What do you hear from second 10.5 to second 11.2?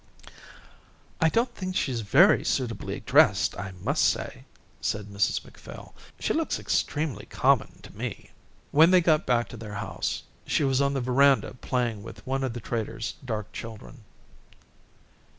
was on the